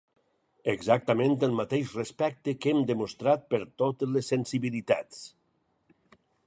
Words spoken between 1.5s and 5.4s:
mateix respecte que hem demostrat per totes les sensibilitats.